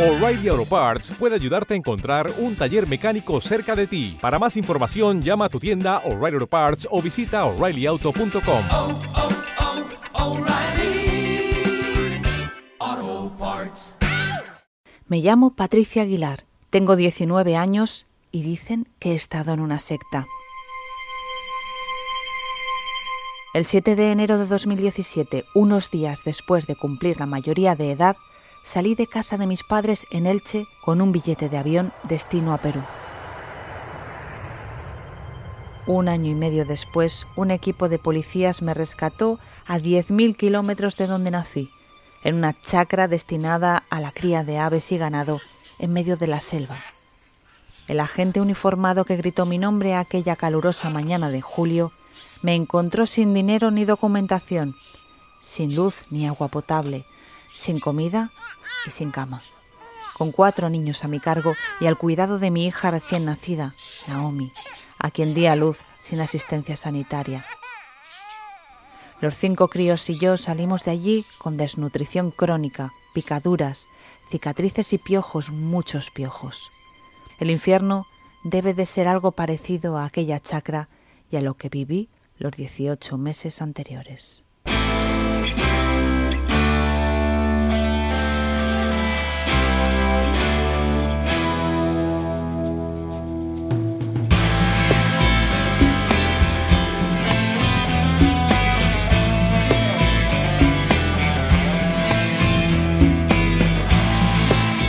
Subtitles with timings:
[0.00, 4.16] O'Reilly Auto Parts puede ayudarte a encontrar un taller mecánico cerca de ti.
[4.18, 8.64] Para más información, llama a tu tienda O'Reilly Auto Parts o visita oreillyauto.com.
[8.70, 9.00] oh,
[12.80, 13.96] oh, Parts.
[15.06, 20.26] Me llamo Patricia Aguilar, tengo 19 años y dicen que he estado en una secta.
[23.52, 28.16] El 7 de enero de 2017, unos días después de cumplir la mayoría de edad,
[28.62, 32.58] salí de casa de mis padres en Elche con un billete de avión destino a
[32.58, 32.82] Perú.
[35.86, 41.06] Un año y medio después, un equipo de policías me rescató a 10.000 kilómetros de
[41.06, 41.70] donde nací,
[42.22, 45.40] en una chacra destinada a la cría de aves y ganado
[45.78, 46.76] en medio de la selva.
[47.88, 51.92] El agente uniformado que gritó mi nombre aquella calurosa mañana de julio
[52.42, 54.76] me encontró sin dinero ni documentación,
[55.40, 57.04] sin luz ni agua potable,
[57.52, 58.30] sin comida
[58.86, 59.42] y sin cama,
[60.16, 63.74] con cuatro niños a mi cargo y al cuidado de mi hija recién nacida,
[64.06, 64.50] Naomi,
[64.98, 67.44] a quien di a luz sin asistencia sanitaria.
[69.20, 73.86] Los cinco críos y yo salimos de allí con desnutrición crónica, picaduras,
[74.30, 76.70] cicatrices y piojos, muchos piojos.
[77.38, 78.06] El infierno
[78.44, 80.88] debe de ser algo parecido a aquella chacra
[81.30, 82.08] y a lo que viví
[82.38, 84.42] los 18 meses anteriores.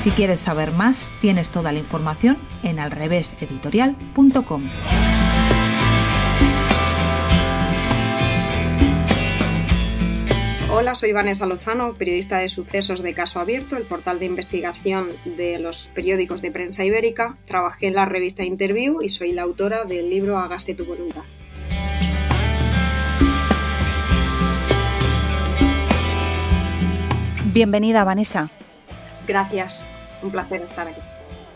[0.00, 4.62] Si quieres saber más, tienes toda la información en alreveseditorial.com.
[10.70, 15.58] Hola, soy Vanessa Lozano, periodista de sucesos de Caso Abierto, el portal de investigación de
[15.58, 17.36] los periódicos de prensa ibérica.
[17.44, 21.24] Trabajé en la revista Interview y soy la autora del libro Hágase tu voluntad.
[27.52, 28.50] Bienvenida, Vanessa.
[29.30, 29.86] Gracias,
[30.22, 31.00] un placer estar aquí.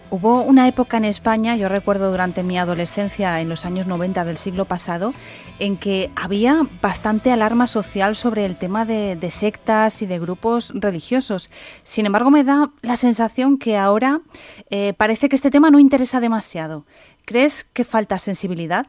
[0.09, 4.37] Hubo una época en España, yo recuerdo durante mi adolescencia en los años 90 del
[4.37, 5.13] siglo pasado,
[5.59, 11.51] en que había bastante alarma social sobre el tema de, sectas y de grupos religiosos.
[11.83, 14.21] Sin embargo, me da la sensación que ahora
[14.71, 16.87] eh, parece que este tema no interesa demasiado.
[17.25, 18.87] ¿Crees que falta sensibilidad?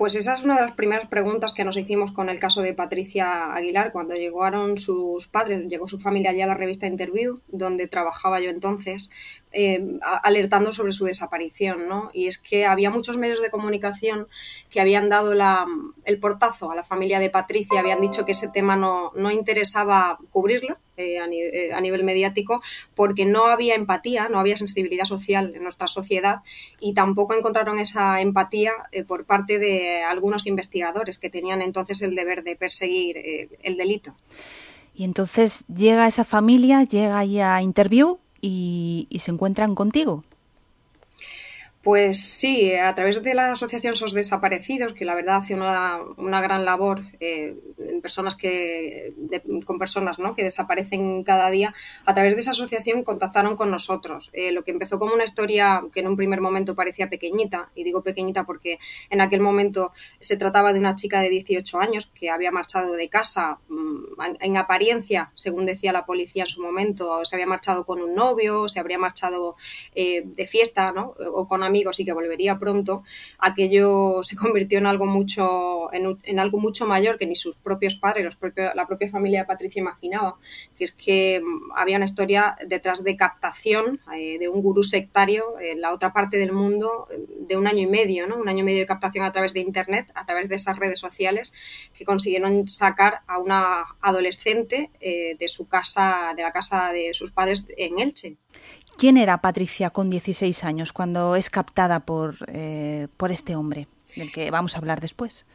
[0.00, 2.72] Pues esa es una de las primeras preguntas que nos hicimos con el caso de
[2.72, 7.86] Patricia Aguilar cuando llegaron sus padres, llegó su familia ya a la revista Interview, donde
[7.86, 9.10] trabajaba yo entonces,
[9.52, 12.10] eh, alertando sobre su desaparición, ¿no?
[12.12, 14.28] Y es que había muchos medios de comunicación
[14.70, 15.66] que habían dado la,
[16.04, 20.18] el portazo a la familia de Patricia, habían dicho que ese tema no, no interesaba
[20.30, 22.60] cubrirlo, eh, a, nivel, eh, a, nivel mediático
[22.94, 26.40] porque no había empatía, no había sensibilidad social en nuestra sociedad
[26.78, 32.14] y tampoco encontraron esa empatía eh, por parte de algunos investigadores que tenían entonces el
[32.14, 34.14] deber de perseguir el delito.
[34.94, 40.24] Y entonces llega esa familia, llega ahí a Interview y, y se encuentran contigo.
[41.82, 46.42] Pues sí, a través de la Asociación SOS Desaparecidos, que la verdad hace una, una
[46.42, 50.34] gran labor eh, en personas que, de, con personas ¿no?
[50.34, 51.72] que desaparecen cada día,
[52.04, 54.28] a través de esa asociación contactaron con nosotros.
[54.34, 57.82] Eh, lo que empezó como una historia que en un primer momento parecía pequeñita, y
[57.82, 62.28] digo pequeñita porque en aquel momento se trataba de una chica de 18 años que
[62.28, 67.36] había marchado de casa, mmm, en apariencia, según decía la policía en su momento, se
[67.36, 69.56] había marchado con un novio, se habría marchado
[69.94, 71.14] eh, de fiesta ¿no?
[71.32, 73.02] o con amigos y que volvería pronto,
[73.38, 77.94] aquello se convirtió en algo mucho, en, en algo mucho mayor que ni sus propios
[77.94, 80.36] padres, los propios, la propia familia de Patricia imaginaba,
[80.76, 81.42] que es que
[81.76, 86.36] había una historia detrás de captación eh, de un gurú sectario en la otra parte
[86.36, 87.08] del mundo
[87.48, 88.36] de un año y medio, ¿no?
[88.36, 90.98] un año y medio de captación a través de Internet, a través de esas redes
[90.98, 91.52] sociales
[91.94, 97.32] que consiguieron sacar a una adolescente eh, de su casa, de la casa de sus
[97.32, 98.36] padres en Elche.
[99.00, 103.88] ¿Quién era Patricia con 16 años cuando es captada por, eh, por este hombre?
[104.16, 105.46] del que vamos a hablar después.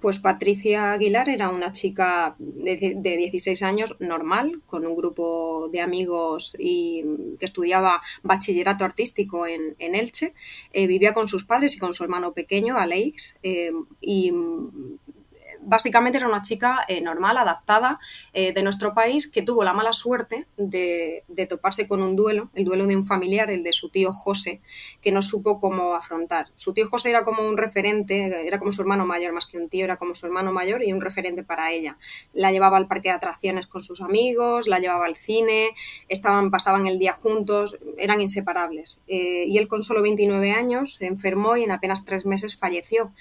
[0.00, 6.56] Pues Patricia Aguilar era una chica de, 16 años normal, con un grupo de amigos
[6.58, 7.04] y
[7.38, 10.32] que estudiaba bachillerato artístico en, Elche.
[10.72, 14.32] Eh, vivía con sus padres y con su hermano pequeño, Alex, eh, y
[15.62, 17.98] básicamente era una chica eh, normal, adaptada
[18.32, 22.64] eh, de nuestro país, que tuvo la mala suerte de, toparse con un duelo, el
[22.64, 24.60] duelo de un familiar, el de su tío José,
[25.00, 26.48] que no supo cómo afrontar.
[26.54, 29.68] Su tío José era como un referente, era como su hermano mayor, más que un
[29.68, 31.98] tío, era como su hermano mayor y un referente para ella.
[32.32, 35.70] La llevaba al parque de atracciones con sus amigos, la llevaba al cine,
[36.08, 39.00] estaban, pasaban el día juntos, eran inseparables.
[39.08, 43.12] Eh, y él con solo 29 años se enfermó y en apenas tres meses falleció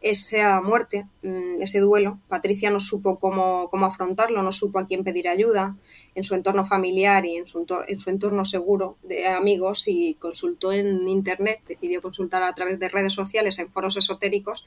[0.00, 5.04] esa muerte, mm, ese duelo, Patricia no supo cómo, cómo, afrontarlo, no supo a quién
[5.04, 5.76] pedir ayuda
[6.14, 10.72] en su entorno familiar y en su, en su entorno seguro de amigos y consultó
[10.72, 14.64] en Internet, decidió consultar a través de redes sociales, en foros esotéricos,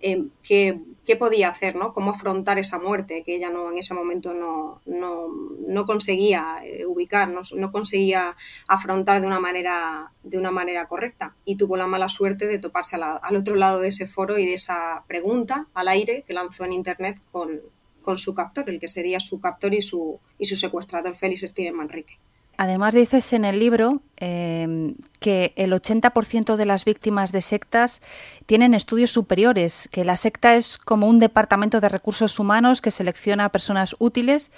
[0.00, 0.80] eh, qué,
[1.18, 1.92] podía hacer, ¿no?
[1.92, 7.28] cómo afrontar esa muerte que ella no, en ese momento no, no, conseguía eh, ubicar,
[7.28, 8.36] no, conseguía
[8.68, 12.96] afrontar de una, manera, de una manera correcta y tuvo la mala suerte de toparse
[12.96, 16.72] al otro lado de ese foro y de esa pregunta al aire que lanzó en
[16.72, 17.60] Internet con,
[18.02, 21.74] con su captor, el que sería su captor y su, y su secuestrador, Félix Steven
[21.74, 22.18] Manrique.
[22.58, 28.00] Además dices en el libro em, que el 80% de las víctimas de sectas
[28.46, 33.44] tienen estudios superiores, que la secta es como un departamento de recursos humanos que selecciona
[33.44, 34.50] a personas útiles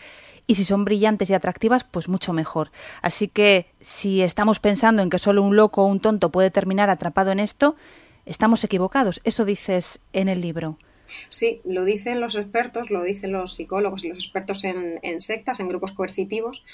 [0.49, 2.73] y si son brillantes y atractivas, pues mucho mejor.
[3.03, 6.89] Así que si estamos pensando en que solo un loco o un tonto puede terminar
[6.89, 7.77] atrapado en esto,
[8.25, 9.21] estamos equivocados.
[9.25, 10.79] Eso dices en el libro.
[11.29, 15.69] Sí, lo dicen los expertos, lo dicen los psicólogos y los expertos en, sectas, en
[15.69, 16.65] grupos coercitivos.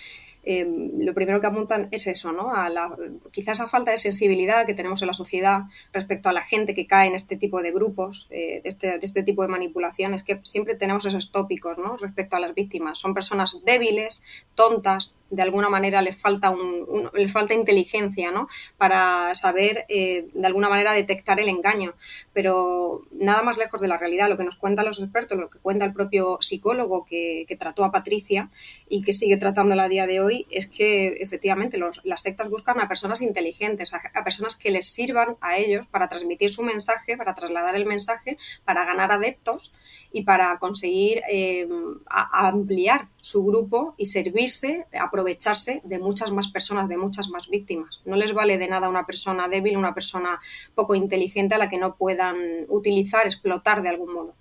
[0.42, 2.54] Em, lo primero que apuntan es eso, ¿no?
[2.54, 2.94] A la,
[3.31, 6.86] quizás esa falta de sensibilidad que tenemos en la sociedad respecto a la gente que
[6.86, 10.40] cae en este tipo de grupos, eh, de, este, de, este, tipo de manipulaciones, que
[10.44, 11.96] siempre tenemos esos tópicos, ¿no?
[11.96, 12.98] Respecto a las víctimas.
[12.98, 14.22] Son personas débiles,
[14.54, 18.48] tontas, de alguna manera les falta, un, les falta inteligencia ¿no?
[18.76, 21.94] para saber eh, de alguna manera detectar el engaño.
[22.32, 25.59] Pero nada más lejos de la realidad, lo que nos cuentan los expertos, lo que
[25.59, 28.50] cuenta el propio psicólogo que, trató a Patricia
[28.88, 32.88] y que sigue tratándola a día de hoy, es que efectivamente las sectas buscan a
[32.88, 37.76] personas inteligentes, a, personas que les sirvan a ellos para transmitir su mensaje, para trasladar
[37.76, 39.73] el mensaje, para ganar adeptos
[40.12, 41.69] y para conseguir eh,
[42.06, 48.00] ampliar su grupo y servirse, aprovecharse de muchas más personas, de muchas más víctimas.
[48.05, 50.41] No les vale de nada una persona débil, una persona
[50.75, 52.37] poco inteligente a la que no puedan
[52.69, 54.34] utilizar, explotar de algún modo.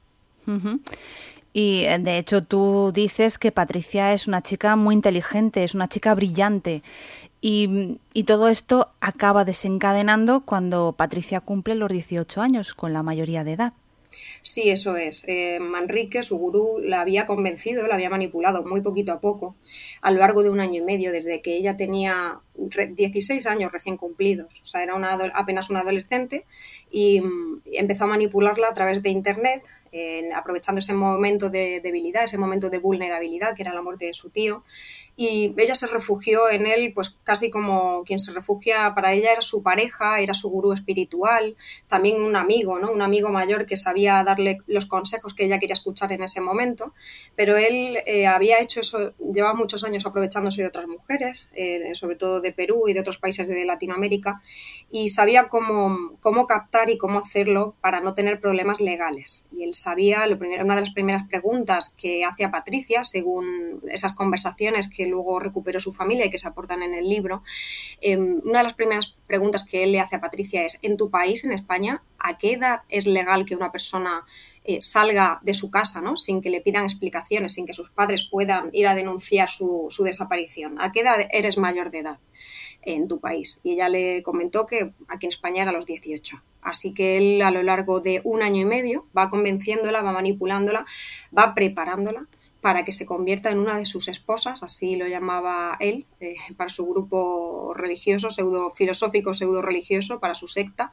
[1.53, 5.87] Y eh, de hecho tú dices que Patricia es una chica muy inteligente, es una
[5.87, 6.81] chica brillante.
[7.41, 13.43] Y, y, todo esto acaba desencadenando cuando Patricia cumple los 18 años, con la mayoría
[13.43, 13.73] de edad.
[14.41, 15.23] Sí, eso es.
[15.27, 19.55] Eh, Manrique, su gurú, la había convencido, la había manipulado muy poquito a poco
[20.01, 23.97] a lo largo de un año y medio, desde que ella tenía 16 años recién
[23.97, 26.45] cumplidos, o sea, era una, apenas una adolescente
[26.91, 29.63] y, mm, empezó a manipularla a través de Internet,
[30.35, 34.31] aprovechando ese momento de debilidad, ese momento de vulnerabilidad que era la muerte de su
[34.31, 34.63] tío
[35.15, 39.41] y ella se refugió en él, pues casi como quien se refugia para ella era
[39.41, 41.55] su pareja, era su gurú espiritual,
[41.88, 42.91] también un amigo, ¿no?
[42.91, 46.94] Un amigo mayor que sabía darle los consejos que ella quería escuchar en ese momento,
[47.35, 52.15] pero él eh, había hecho eso, llevaba muchos años aprovechándose de otras mujeres, eh, sobre
[52.15, 54.43] todo de Perú y de otros países de Latinoamérica,
[54.91, 59.47] y sabía cómo, cómo captar y cómo hacerlo para no tener problemas legales.
[59.51, 64.13] Y él sabía, lo primero, una de las primeras preguntas que hacía Patricia, según esas
[64.13, 67.41] conversaciones que luego recuperó su familia y que se aportan en el libro,
[68.01, 71.09] em, una de las primeras preguntas que él le hace a Patricia es, ¿en tu
[71.09, 74.25] país, en España, a qué edad es legal que una persona
[74.63, 76.15] eh, salga de su casa, ¿no?
[76.15, 80.03] sin que le pidan explicaciones, sin que sus padres puedan ir a denunciar su, su
[80.03, 80.79] desaparición?
[80.79, 82.20] ¿A qué edad eres mayor de edad
[82.82, 83.60] en tu país?
[83.63, 86.41] Y ella le comentó que aquí en España era a los 18.
[86.62, 90.86] Así que él a lo largo de un año y medio va convenciéndola, va manipulándola,
[91.38, 92.27] va preparándola
[92.63, 96.70] para que se convierta en una de sus esposas, así lo llamaba él, eh, para
[96.70, 100.89] su grupo religioso, pseudo filosófico, pseudo religioso, para su secta,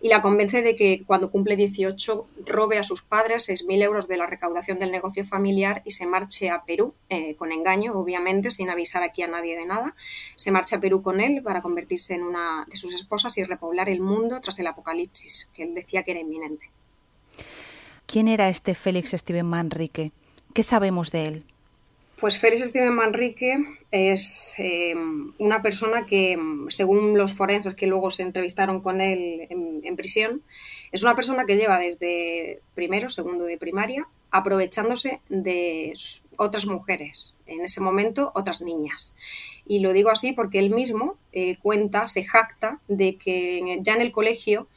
[0.00, 4.18] y la convence de que cuando cumple 18 robe a sus padres 6.000 euros de
[4.18, 8.70] la recaudación del negocio familiar y se marche a Perú, eh, con engaño, obviamente, sin
[8.70, 9.96] avisar aquí a nadie de nada.
[10.36, 13.88] Se marcha a Perú con él para convertirse en una de sus esposas y repoblar
[13.88, 16.70] el mundo tras el apocalipsis, que él decía que era inminente.
[18.06, 20.12] ¿Quién era este Félix Steven Manrique?
[20.54, 21.44] ¿Qué sabemos de él?
[22.20, 23.56] Pues Félix Steven Manrique
[23.90, 24.94] es eh,
[25.38, 26.38] una persona que,
[26.68, 30.42] según los forenses que luego se entrevistaron con él en, prisión,
[30.92, 35.94] es una persona que lleva desde primero, segundo de primaria, aprovechándose de
[36.36, 39.14] otras mujeres, en ese momento otras niñas.
[39.66, 44.02] Y lo digo así porque él mismo eh, cuenta, se jacta de que ya en
[44.02, 44.68] el colegio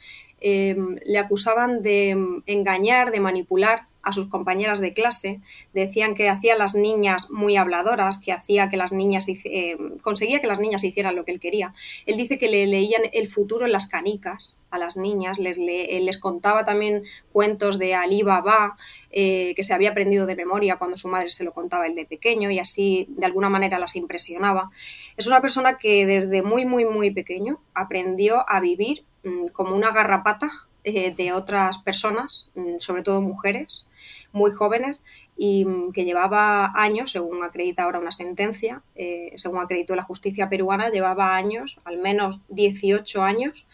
[0.44, 2.14] em, le acusaban de
[2.46, 5.40] engañar, de manipular a sus compañeras de clase,
[5.72, 10.46] decían que hacía las niñas muy habladoras, que hacía que las niñas eh, conseguía que
[10.46, 11.74] las niñas hicieran lo que él quería.
[12.04, 16.18] Él dice que le leían el futuro en las canicas a las niñas, les, les
[16.18, 18.76] contaba también cuentos de Ali Baba,
[19.10, 22.04] eh, que se había aprendido de memoria cuando su madre se lo contaba el de
[22.04, 24.70] pequeño y así de alguna manera las impresionaba.
[25.16, 29.04] Es una persona que desde muy, muy, muy pequeño aprendió a vivir
[29.52, 30.50] como una garrapata
[30.86, 33.86] eh, de otras personas, mm, sobre todo mujeres,
[34.32, 35.02] muy jóvenes
[35.34, 40.50] y mm, que llevaba años, según acredita ahora una sentencia, eh, según acreditó la justicia
[40.50, 43.66] peruana, llevaba años, al menos 18 años,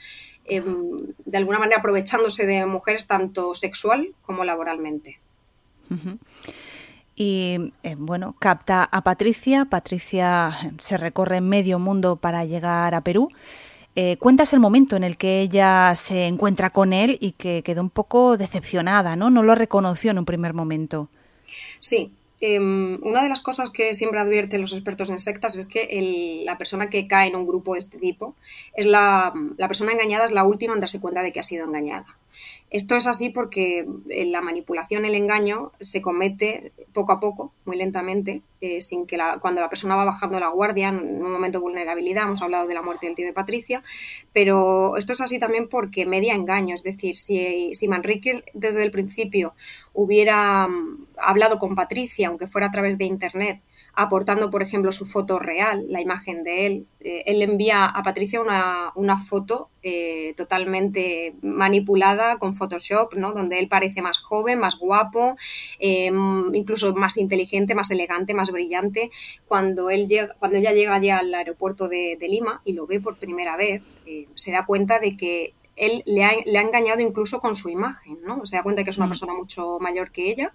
[0.44, 5.18] em, de alguna manera aprovechándose de mujeres tanto sexual como laboralmente.
[7.16, 9.64] Y eh, bueno, capta a Patricia.
[9.64, 13.30] Patricia se recorre medio mundo para llegar a Perú.
[13.96, 17.82] Eh, cuentas el momento en el que ella se encuentra con él y que quedó
[17.82, 19.30] un poco decepcionada, ¿no?
[19.30, 21.08] No lo reconoció en un primer momento.
[21.78, 26.42] Sí, Em, una de las cosas que siempre advierten los expertos en sectas es que
[26.46, 28.34] la persona que cae en un grupo de este tipo
[28.74, 31.66] es la, la persona engañada es la última en darse cuenta de que ha sido
[31.66, 32.06] engañada.
[32.70, 37.76] Esto es así porque eh, la manipulación, el engaño, se comete poco a poco, muy
[37.76, 41.62] lentamente, eh, sin que cuando la persona va bajando la guardia, en un momento de
[41.62, 43.82] vulnerabilidad, hemos hablado de la muerte del tío de Patricia,
[44.32, 48.92] pero esto es así también porque media engaño, es decir, si, si Manrique desde el
[48.92, 49.54] principio
[49.92, 53.60] hubiera mm, hablado con Patricia, aunque fuera a través de Internet,
[53.94, 56.86] aportando, por ejemplo, su foto real, la imagen de él.
[57.00, 63.32] Eh, él envía a Patricia una, una foto eh, totalmente manipulada con Photoshop, ¿no?
[63.32, 65.36] donde él parece más joven, más guapo,
[65.78, 69.10] em, incluso más inteligente, más elegante, más brillante.
[69.48, 73.16] Cuando, él llega, cuando ella llega allí al aeropuerto de, Lima y lo ve por
[73.16, 77.40] primera vez, eh, se da cuenta de que él le ha, le ha, engañado incluso
[77.40, 78.44] con su imagen, ¿no?
[78.44, 79.08] Se da cuenta que es una mm.
[79.08, 80.52] persona mucho mayor que ella,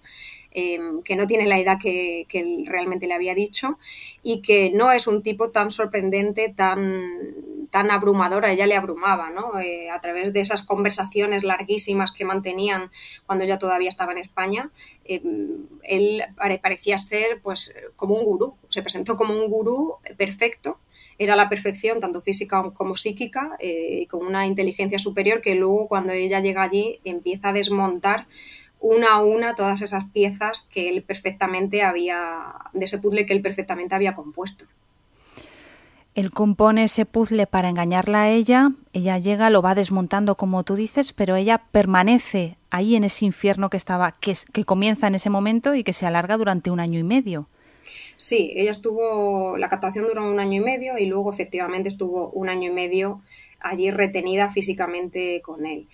[0.52, 3.76] em, que no tiene la edad que, que, él realmente le había dicho
[4.22, 7.34] y que no es un tipo tan sorprendente, tan,
[7.70, 9.58] tan abrumadora, ella le abrumaba, ¿no?
[9.58, 12.92] Eh, a través de esas conversaciones larguísimas que mantenían
[13.26, 14.70] cuando ella todavía estaba en España,
[15.04, 16.22] em, él
[16.62, 20.78] parecía ser pues como un gurú, se presentó como un gurú perfecto
[21.18, 26.12] era la perfección, tanto física como psíquica, eh, con una inteligencia superior que luego cuando
[26.12, 28.26] ella llega allí empieza a desmontar
[28.80, 33.42] una a una todas esas piezas que él perfectamente había, de ese puzzle que él
[33.42, 34.66] perfectamente había compuesto.
[36.14, 40.74] Él compone ese puzzle para engañarla a ella, ella llega, lo va desmontando como tú
[40.74, 45.28] dices, pero ella permanece ahí en ese infierno que estaba, que, que comienza en ese
[45.28, 47.48] momento y que se alarga durante un año y medio.
[48.16, 52.48] Sí, ella estuvo, la captación duró un año y medio y luego efectivamente estuvo un
[52.48, 53.22] año y medio
[53.60, 55.88] allí retenida físicamente con él.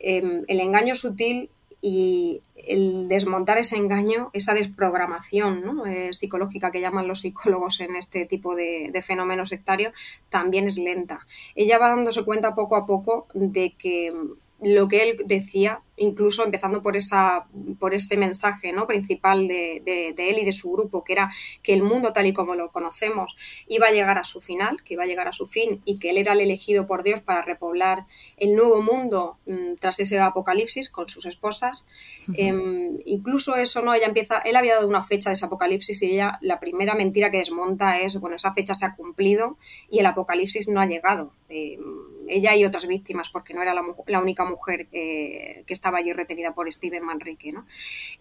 [0.00, 1.50] Em, el engaño sutil
[1.80, 5.86] y el desmontar ese engaño, esa desprogramación ¿no?
[5.86, 9.92] Eh, psicológica que llaman los psicólogos en este tipo de, de fenómeno sectario,
[10.28, 11.26] también es lenta.
[11.54, 14.12] Ella va dándose cuenta poco a poco de que
[14.60, 17.46] lo que él decía, incluso empezando por, esa,
[17.78, 18.86] por ese mensaje ¿no?
[18.86, 21.30] principal de, de, él y de su grupo, que era
[21.62, 23.36] que el mundo tal y como lo conocemos
[23.66, 26.10] iba a llegar a su final, que iba a llegar a su fin y que
[26.10, 30.88] él era el elegido por Dios para repoblar el nuevo mundo mm, tras ese apocalipsis
[30.88, 31.86] con sus esposas.
[32.34, 33.94] Em, incluso eso, ¿no?
[33.94, 37.30] Ella empieza, él había dado una fecha de ese apocalipsis y ella, la primera mentira
[37.30, 39.56] que desmonta es, bueno, esa fecha se ha cumplido
[39.90, 41.32] y el apocalipsis no ha llegado.
[41.48, 41.80] Em,
[42.28, 46.70] ella y otras víctimas, porque no era la, única mujer que estaba allí retenida por
[46.70, 47.52] Steven Manrique.
[47.52, 47.66] ¿no?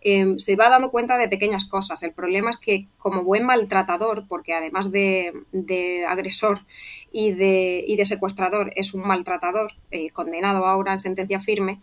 [0.01, 2.03] Em, se va dando cuenta de pequeñas cosas.
[2.03, 5.33] El problema es que como buen maltratador, porque además de,
[6.07, 6.65] agresor
[7.12, 11.81] y de, y de, secuestrador es un maltratador, eh, condenado ahora en sentencia firme,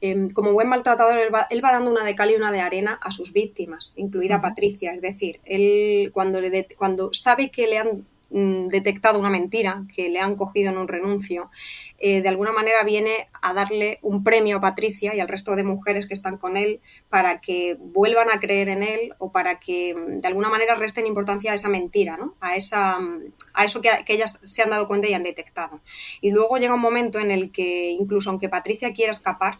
[0.00, 2.60] em, como buen maltratador, él va, él va, dando una de cal y una de
[2.60, 4.92] arena a sus víctimas, incluida Patricia.
[4.92, 10.20] Es decir, él cuando, le cuando sabe que le han detectado una mentira, que le
[10.20, 11.50] han cogido en un renuncio,
[11.98, 15.62] eh, de alguna manera viene a darle un premio a Patricia y al resto de
[15.62, 19.94] mujeres que están con él para que vuelvan a creer en él o para que
[19.94, 22.34] mm, de alguna manera resten importancia a esa mentira, ¿no?
[22.40, 25.80] a, esa, mm, a eso que, ellas se han dado cuenta y han detectado.
[26.20, 29.58] Y luego llega un momento en el que incluso aunque Patricia quiera escapar,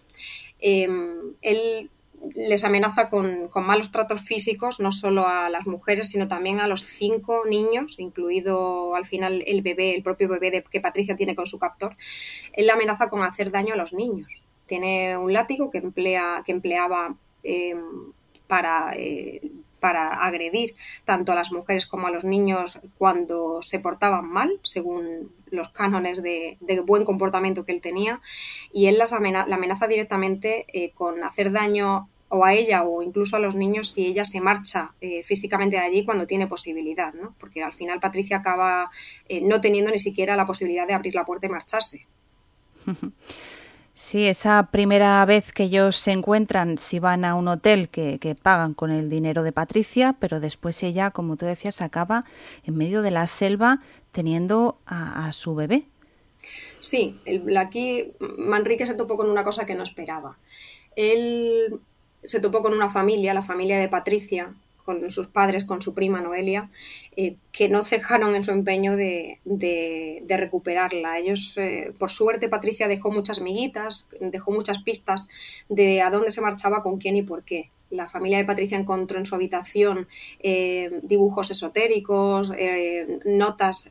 [0.58, 1.90] em, él
[2.34, 6.82] les amenaza con, malos tratos físicos, no solo a las mujeres, sino también a los
[6.82, 11.46] cinco niños, incluido al final el bebé, el propio bebé de, que Patricia tiene con
[11.46, 11.96] su captor.
[12.52, 14.42] Él la amenaza con hacer daño a los niños.
[14.66, 18.12] Tiene un látigo que, emplea, que empleaba em,
[18.46, 19.50] para eh,
[19.84, 25.30] para agredir tanto a las mujeres como a los niños cuando se portaban mal, según
[25.50, 28.22] los cánones de, buen comportamiento que él tenía,
[28.72, 33.36] y él las la amenaza directamente eh, con hacer daño o a ella o incluso
[33.36, 37.34] a los niños si ella se marcha eh, físicamente de allí cuando tiene posibilidad, ¿no?
[37.38, 38.90] porque al final Patricia acaba
[39.28, 42.06] eh, no teniendo ni siquiera la posibilidad de abrir la puerta y marcharse.
[43.96, 48.74] Sí, esa primera vez que ellos se encuentran, si van a un hotel que, pagan
[48.74, 52.24] con el dinero de Patricia, pero después ella, como tú decías, acaba
[52.64, 55.86] en medio de la selva teniendo a, su bebé.
[56.80, 60.38] Sí, el, aquí Manrique se topó con una cosa que no esperaba.
[60.96, 61.80] Él
[62.26, 64.54] se topó con una familia, la familia de Patricia,
[64.84, 66.70] con sus padres, con su prima Noelia,
[67.16, 69.38] eh, que no cejaron en su empeño de,
[70.28, 71.18] recuperarla.
[71.18, 75.28] Ellos, eh, por suerte, Patricia dejó muchas miguitas, dejó muchas pistas
[75.68, 77.70] de a dónde se marchaba, con quién y por qué.
[77.90, 80.08] La familia de Patricia encontró en su habitación
[80.40, 82.52] eh, dibujos esotéricos,
[83.24, 83.90] notas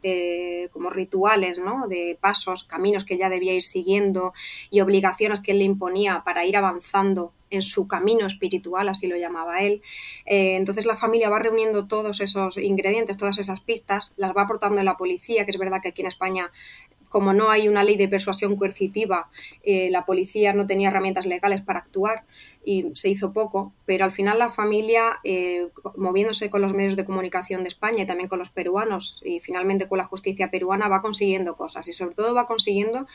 [0.71, 1.87] como rituales, ¿no?
[1.87, 4.33] de pasos, caminos que ella debía ir siguiendo
[4.69, 9.15] y obligaciones que él le imponía para ir avanzando en su camino espiritual, así lo
[9.15, 9.81] llamaba él.
[10.25, 14.81] Eh, entonces la familia va reuniendo todos esos ingredientes, todas esas pistas, las va aportando
[14.81, 16.51] la policía, que es verdad que aquí en España
[17.13, 19.29] como no hay una ley de persuasión coercitiva,
[19.61, 22.23] eh, la policía no tenía herramientas legales para actuar
[22.65, 27.05] y se hizo poco, pero al final la familia, eh, moviéndose con los medios de
[27.05, 31.03] comunicación de España y también con los peruanos y finalmente con la justicia peruana, va
[31.03, 33.05] consiguiendo cosas y sobre todo va consiguiendo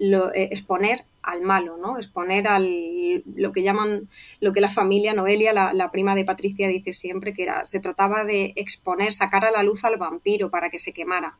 [0.00, 1.96] eh, exponer al malo, ¿no?
[1.96, 4.08] exponer al lo que llaman,
[4.40, 7.78] lo que la familia Noelia, la, la prima de Patricia, dice siempre, que era, se
[7.78, 11.38] trataba de exponer, sacar a la luz al vampiro para que se quemara.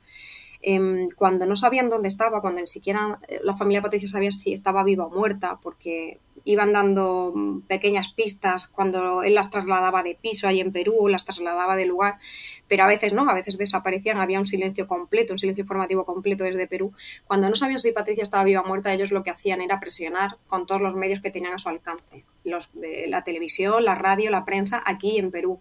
[0.67, 4.55] Em, cuando no sabían dónde estaba, cuando ni siquiera eh, la familia Patricia sabía si
[4.55, 10.15] estaba viva o muerta, porque iban dando mm, pequeñas pistas cuando él las trasladaba de
[10.15, 12.19] piso ahí en Perú, las trasladaba de lugar,
[12.67, 16.45] pero a veces no, a veces desaparecían, había un silencio completo, un silencio informativo completo
[16.45, 16.95] desde Perú.
[17.27, 20.39] Cuando no sabían si Patricia estaba viva o muerta, ellos lo que hacían era presionar
[20.47, 24.31] con todos los medios que tenían a su alcance, los, eh, la televisión, la radio,
[24.31, 25.61] la prensa, aquí en Perú.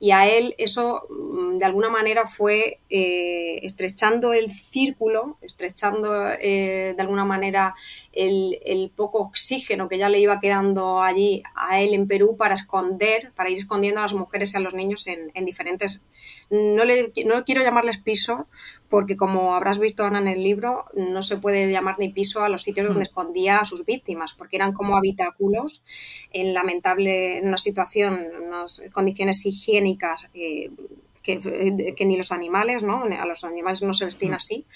[0.00, 6.94] Y a él eso mm, de alguna manera fue eh, estrechando el círculo, estrechando eh,
[6.96, 7.74] de alguna manera
[8.12, 13.32] el, poco oxígeno que ya le iba quedando allí a él en Perú para esconder,
[13.34, 16.02] para ir escondiendo a las mujeres y a los niños en, diferentes,
[16.50, 18.40] no, le, no quiero llamarles pisos,
[18.88, 22.48] porque como habrás visto Ana en el libro, no se puede llamar ni piso a
[22.48, 23.02] los sitios donde hmm.
[23.02, 25.82] escondía a sus víctimas, porque eran como habitáculos
[26.32, 30.70] en lamentable, en una situación, en unas condiciones higiénicas eh,
[31.36, 33.04] que, ni los animales, ¿no?
[33.04, 34.66] A los animales no se les tiene así.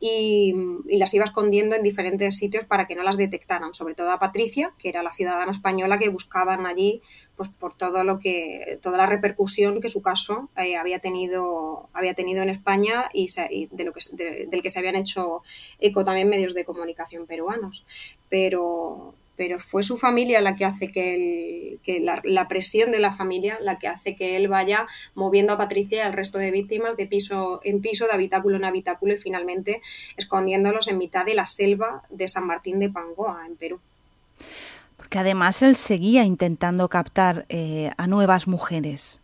[0.00, 0.54] Y,
[0.98, 4.72] las iba escondiendo en diferentes sitios para que no las detectaran, sobre todo a Patricia,
[4.78, 7.02] que era la ciudadana española que buscaban allí,
[7.36, 12.14] pues por todo lo que, toda la repercusión que su caso eh, había tenido, había
[12.14, 13.28] tenido en España y,
[13.70, 15.42] de lo que, del que se habían hecho
[15.78, 17.86] eco también medios de comunicación peruanos.
[18.28, 23.56] Pero, pero fue su familia la que hace que, que la, presión de la familia
[23.62, 27.06] la que hace que él vaya moviendo a Patricia y al resto de víctimas de
[27.06, 29.80] piso en piso, de habitáculo en habitáculo y finalmente
[30.16, 33.80] escondiéndolos en mitad de la selva de San Martín de Pangoa, en Perú.
[34.96, 39.20] Porque además él seguía intentando captar eh, a nuevas mujeres.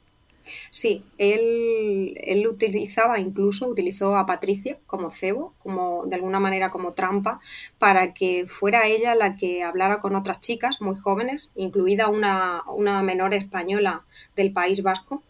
[0.71, 6.93] Sí, él, él, utilizaba, incluso utilizó a Patricia como cebo, como de alguna manera como
[6.93, 7.41] trampa,
[7.79, 13.03] para que fuera ella la que hablara con otras chicas muy jóvenes, incluida una, una
[13.03, 14.05] menor española
[14.37, 15.23] del País Vasco,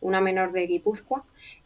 [0.00, 1.24] una menor de Guipúzcoa,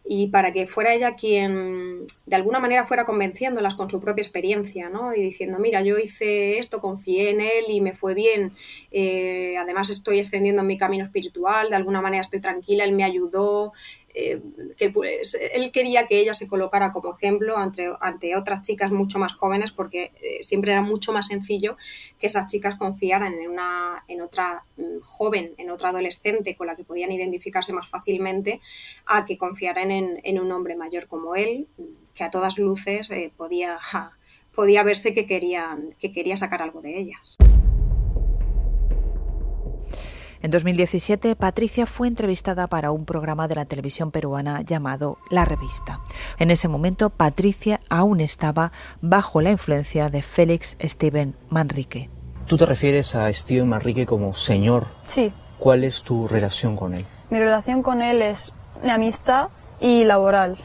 [0.09, 4.88] y para que fuera ella quien de alguna manera fuera convenciéndolas con su propia experiencia,
[4.88, 5.14] ¿no?
[5.14, 8.53] Y diciendo, mira, yo hice esto, confié en él y me fue bien,
[8.92, 13.73] eh, además estoy extendiendo mi camino espiritual, de alguna manera estoy tranquila, él me ayudó,
[14.18, 14.40] eh,
[14.79, 19.18] que pues, él quería que ella se colocara como ejemplo ante, ante otras chicas mucho
[19.18, 21.76] más jóvenes porque eh, siempre era mucho más sencillo
[22.18, 26.76] que esas chicas confiaran en, una, en otra mm, joven, en otra adolescente con la
[26.76, 28.62] que podían identificarse más fácilmente
[29.05, 31.66] a que confiaran en, un hombre mayor como él,
[32.14, 33.79] que a todas luces eh, podía,
[34.55, 37.37] podía verse que, querían, que quería sacar algo de ellas.
[40.47, 45.99] En 2017, Patricia fue entrevistada para un programa de la televisión peruana llamado La Revista.
[46.39, 52.11] En ese momento, Patricia aún estaba bajo la influencia de Félix Steven Manrique.
[52.47, 54.87] Tú te refieres a Steven Manrique como señor.
[55.05, 55.33] Sí.
[55.59, 57.05] ¿Cuál es tu relación con él?
[57.29, 58.53] Mi relación con él es
[58.85, 59.49] de amistad
[59.81, 60.59] y laboral.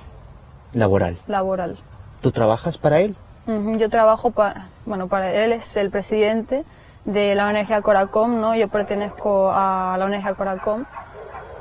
[0.73, 1.17] Laboral.
[1.25, 1.79] Laboral.
[2.21, 3.15] ¿Tú trabajas para él?
[3.47, 6.65] Yo trabajo para, bueno, para él es el presidente
[7.05, 8.55] de la ONG Coracom, ¿no?
[8.55, 10.85] Yo pertenezco a la ONG Coracom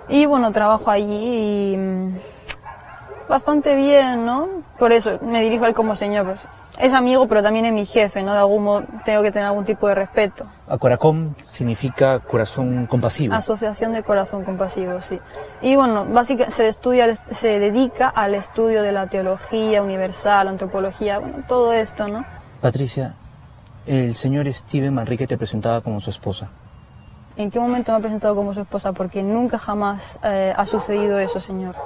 [0.08, 2.18] y bueno, trabajo allí y mm,
[3.28, 4.48] bastante bien, ¿no?
[4.78, 6.26] Por eso me dirijo a él como señor.
[6.26, 6.40] Pues,
[6.78, 8.32] es amigo, pero también es mi jefe, ¿no?
[8.32, 10.46] De algún modo tengo que tener algún tipo de respeto.
[10.78, 13.34] Coracom significa corazón compasivo.
[13.34, 15.20] Asociación de Corazón Compasivo, sí.
[15.60, 21.44] Y bueno, básicamente se estudia, se dedica al estudio de la teología universal, antropología, bueno,
[21.46, 22.24] todo esto, ¿no?
[22.60, 23.14] Patricia,
[23.86, 26.50] el señor Steven Manrique te presentaba como su esposa.
[27.36, 28.92] ¿En qué momento me ha presentado como su esposa?
[28.92, 31.76] Porque nunca jamás eh, ha sucedido eso, señor.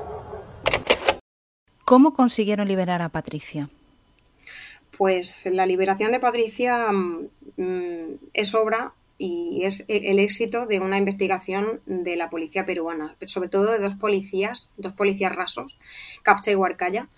[1.85, 3.69] ¿Cómo consiguieron liberar a Patricia?
[4.97, 10.99] Pues la liberación de Patricia mm, es obra y es e-, el éxito de una
[10.99, 15.79] investigación de la policía peruana, sobre todo de dos policías, dos policías rasos,
[16.23, 17.09] Capcha y Huarcaya,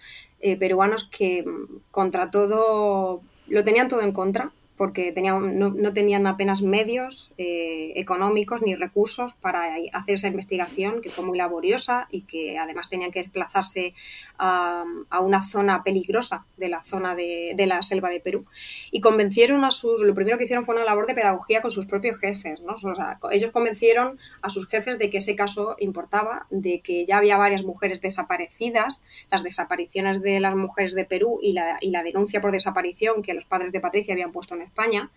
[0.40, 5.92] eh, peruanos que mm, contra todo lo tenían todo en contra porque tenían, no, no,
[5.92, 12.06] tenían apenas medios eh, económicos ni recursos para hacer esa investigación, que fue muy laboriosa
[12.10, 13.94] y que además tenían que desplazarse
[14.38, 18.44] a, a una zona peligrosa de la zona de, de, la selva de Perú.
[18.90, 21.86] Y convencieron a sus, lo primero que hicieron fue una labor de pedagogía con sus
[21.86, 22.60] propios jefes.
[22.60, 22.74] ¿no?
[22.74, 27.18] O sea, ellos convencieron a sus jefes de que ese caso importaba, de que ya
[27.18, 32.02] había varias mujeres desaparecidas, las desapariciones de las mujeres de Perú y la, y la
[32.02, 35.10] denuncia por desaparición que los padres de Patricia habían puesto en España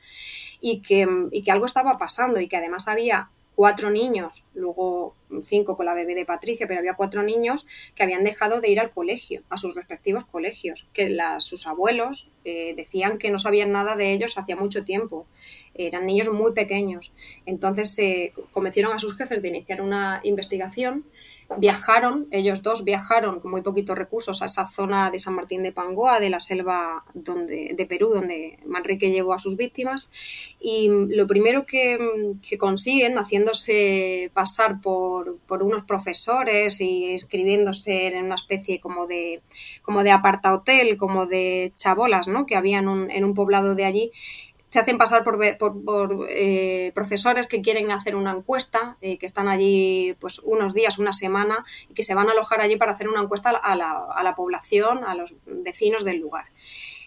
[0.61, 1.07] y que,
[1.51, 6.25] algo estaba pasando y que además había cuatro niños, luego cinco con la bebé de
[6.25, 10.23] Patricia, pero había cuatro niños que habían dejado de ir al colegio, a sus respectivos
[10.23, 15.27] colegios, que sus abuelos eh, decían que no sabían nada de ellos hacía mucho tiempo,
[15.73, 17.11] eran niños muy pequeños.
[17.45, 21.05] Entonces se eh, convencieron a sus jefes de iniciar una investigación
[21.57, 25.71] viajaron, ellos dos viajaron con muy poquitos recursos a esa zona de San Martín de
[25.71, 30.11] Pangoa, de la selva donde, de Perú, donde Manrique llevó a sus víctimas.
[30.59, 31.97] Y lo primero que,
[32.47, 39.41] que consiguen, haciéndose pasar por, por, unos profesores y escribiéndose en una especie como de,
[39.81, 42.45] como de aparta hotel, como de chabolas, ¿no?
[42.45, 44.11] que había en un, en un poblado de allí,
[44.69, 49.25] se hacen pasar por, por, por eh, profesores que quieren hacer una encuesta, eh, que
[49.25, 52.93] están allí pues unos días, una semana, y que se van a alojar allí para
[52.93, 56.45] hacer una encuesta a la, a la población, a los vecinos del lugar.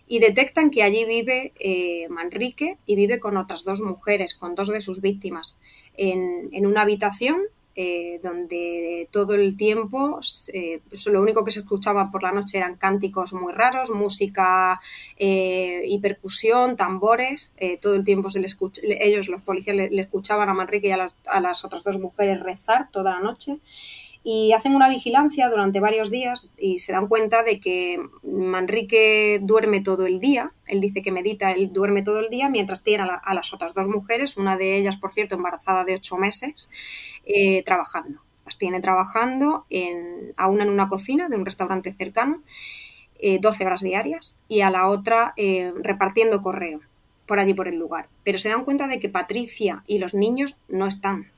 [0.08, 4.68] Y detectan que allí vive eh, Manrique y vive con otras dos mujeres, con dos
[4.68, 5.58] de sus víctimas,
[5.94, 7.40] en, en una habitación
[7.74, 10.20] eh, donde todo el tiempo
[10.52, 10.80] eh,
[11.10, 14.80] lo único que se escuchaba por la noche eran cánticos muy raros, música
[15.16, 20.00] eh, y percusión, tambores, eh, todo el tiempo se le escucha, ellos, los policías, le,
[20.00, 23.58] escuchaban a Manrique y a las otras dos mujeres rezar toda la noche
[24.24, 29.80] y hacen una vigilancia durante varios días y se dan cuenta de que Manrique duerme
[29.80, 33.06] todo el día, él dice que medita, él duerme todo el día mientras tiene a,
[33.06, 36.68] la, a las otras dos mujeres, una de ellas, por cierto, embarazada de ocho meses,
[37.24, 38.22] eh, trabajando.
[38.44, 42.42] Las tiene trabajando en, a una en una cocina de un restaurante cercano,
[43.18, 46.80] eh, 12 horas diarias, y a la otra eh, repartiendo correo
[47.26, 48.08] por allí por el lugar.
[48.24, 51.30] Pero se dan cuenta de que Patricia y los niños no están,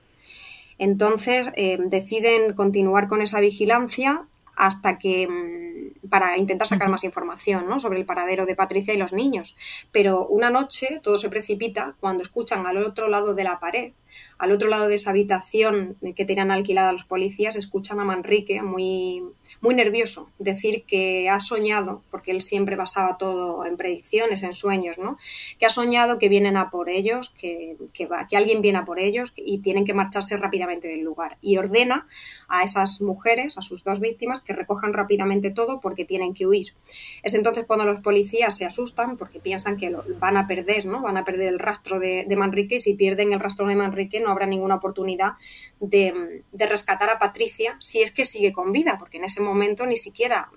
[0.79, 7.67] entonces eh, deciden continuar con esa vigilancia hasta que mm, para intentar sacar más información
[7.69, 7.81] ¿no?
[7.81, 9.57] sobre el paradero de Patricia y los niños.
[9.91, 13.93] Pero una noche todo se precipita cuando escuchan al otro lado de la pared,
[14.39, 19.23] al otro lado de esa habitación que tenían alquilada los policías, escuchan a Manrique muy,
[19.61, 24.99] muy nervioso, decir que ha soñado, porque él siempre basaba todo en predicciones, en sueños,
[24.99, 25.19] ¿no?
[25.59, 28.85] Que ha soñado que vienen a por ellos, que, que, va, que alguien viene a
[28.85, 31.39] por ellos y tienen que marcharse rápidamente del lugar.
[31.41, 32.07] Y ordena
[32.49, 36.75] a esas mujeres, a sus dos víctimas, que recojan rápidamente todo porque tienen que huir.
[37.23, 41.01] Es entonces cuando los policías se asustan porque piensan que lo, van a perder, ¿no?
[41.01, 44.04] Van a perder el rastro de, de Manrique y si pierden el rastro de Manrique
[44.21, 45.33] no habrá ninguna oportunidad
[45.81, 49.87] de, de rescatar a Patricia si es que sigue con vida, porque en ese momento
[49.87, 50.51] ni siquiera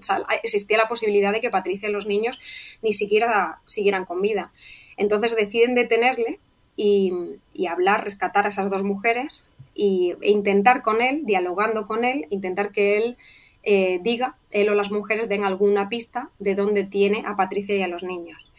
[0.00, 2.38] sea, existía la posibilidad de que Patricia y los niños
[2.82, 4.52] ni siquiera siguieran con vida.
[4.96, 6.40] Entonces deciden detenerle
[6.76, 7.12] y,
[7.52, 12.26] y hablar, rescatar a esas dos mujeres y, e intentar con él, dialogando con él,
[12.30, 13.16] intentar que él
[13.62, 17.82] eh, diga, él o las mujeres den alguna pista de dónde tiene a Patricia y
[17.82, 18.52] a los niños.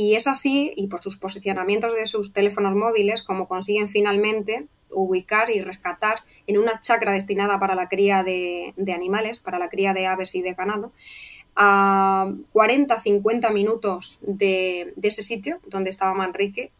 [0.00, 5.50] Y es así, y por sus posicionamientos de sus teléfonos móviles, como consiguen finalmente ubicar
[5.50, 9.94] y rescatar en una chacra destinada para la cría de, de animales, para la cría
[9.94, 10.92] de aves y de ganado,
[11.56, 16.70] A 40-50 minutos de, ese sitio donde estaba Manrique,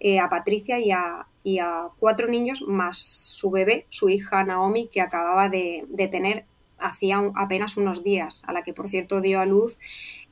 [0.00, 1.28] eh, a Patricia y a,
[2.00, 6.44] cuatro niños más su bebé, su hija Naomi, que acababa de, tener
[6.80, 9.78] hacía apenas unos días, a la que por cierto dio a luz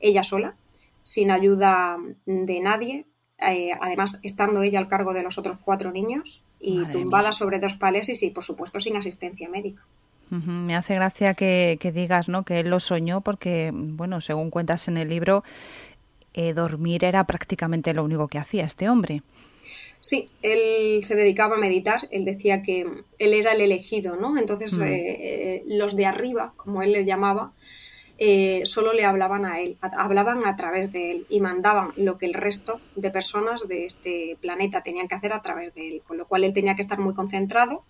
[0.01, 0.57] ella sola,
[1.03, 3.05] sin ayuda de nadie,
[3.39, 7.75] eh, además estando ella al cargo de los otros cuatro niños y tumbada sobre dos
[7.75, 9.85] paleses y por supuesto sin asistencia médica.
[10.29, 12.43] Me hace gracia que, digas ¿no?
[12.43, 15.43] que él lo soñó porque, bueno, según cuentas en el libro,
[16.33, 19.21] eh, dormir era prácticamente lo único que hacía este hombre.
[19.99, 22.87] Sí, él se dedicaba a meditar, él decía que
[23.19, 24.37] él era el elegido, ¿no?
[24.37, 24.83] Entonces, mm.
[24.83, 27.53] eh, los de arriba, como él les llamaba,
[28.19, 32.27] eh, solo le hablaban a él, hablaban a través de él y mandaban lo que
[32.27, 36.17] el resto de personas de este planeta tenían que hacer a través de él, con
[36.17, 37.83] lo cual él tenía que estar muy concentrado.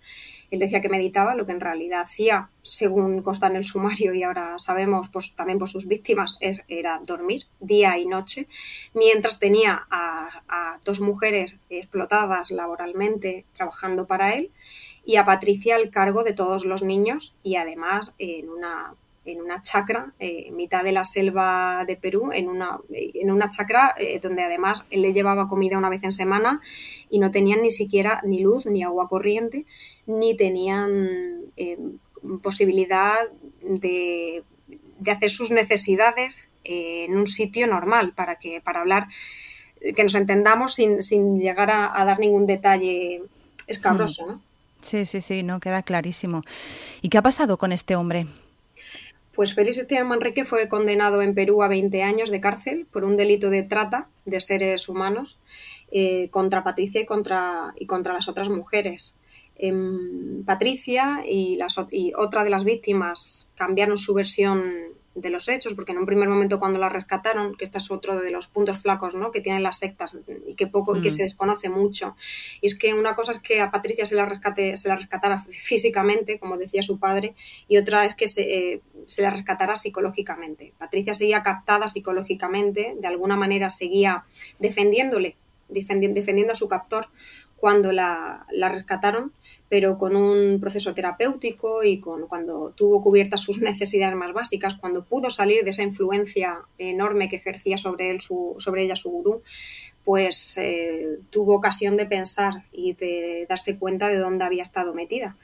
[0.50, 4.24] Él decía que meditaba, lo que en realidad hacía, según consta en el sumario y
[4.24, 8.48] ahora sabemos pues, también por sus víctimas, es, era dormir día y noche,
[8.94, 14.52] mientras tenía a, a dos mujeres explotadas laboralmente trabajando para él
[15.06, 19.62] y a Patricia al cargo de todos los niños y además en una en una
[19.62, 24.20] chacra, eh, en mitad de la selva de Perú, en una, en una chacra eh,
[24.20, 26.62] donde además él le llevaba comida una vez en semana
[27.10, 29.66] y no tenían ni siquiera ni luz, ni agua corriente,
[30.06, 31.78] ni tenían eh,
[32.42, 33.16] posibilidad
[33.62, 34.44] de,
[35.08, 39.08] hacer sus necesidades en un sitio normal para, que, para hablar,
[39.96, 43.22] que nos entendamos sin, llegar a, dar ningún detalle
[43.68, 44.26] escabroso.
[44.28, 44.42] ¿no?
[44.84, 46.44] Sí, sí, sí, no queda clarísimo.
[47.02, 48.28] ¿Y qué ha pasado con este hombre?
[49.34, 53.17] Pues Félix Esteban Manrique fue condenado en Perú a 20 años de cárcel por un
[53.17, 55.39] delito de trata de seres humanos
[55.91, 59.15] eh, contra Patricia y contra, y contra las otras mujeres.
[59.56, 64.63] Em, Patricia y, las, y otra de las víctimas cambiaron su versión
[65.15, 68.19] de los hechos, porque en un primer momento cuando la rescataron, que este es otro
[68.19, 69.32] de los puntos flacos ¿no?
[69.32, 71.12] que tienen las sectas y que poco y que mm.
[71.12, 72.15] se desconoce mucho,
[72.62, 75.39] y es que una cosa es que a Patricia se la rescate, se la rescatara
[75.49, 77.36] físicamente, como decía su padre,
[77.67, 80.73] y otra es que se, eh, se la rescatara psicológicamente.
[80.78, 84.26] Patricia seguía captada psicológicamente, de alguna manera seguía
[84.60, 85.38] defendiéndole,
[85.69, 87.08] defendiendo a su captor
[87.63, 89.32] cuando la, rescataron,
[89.69, 95.06] pero con un proceso terapéutico y con, cuando tuvo cubiertas sus necesidades más básicas, cuando
[95.06, 99.43] pudo salir de esa influencia enorme que ejercía sobre, él, su, sobre ella su gurú,
[100.04, 105.38] pues eh, tuvo ocasión de pensar y de darse cuenta de dónde había estado metida.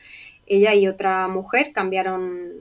[0.45, 2.51] Ella y otra mujer cambiaron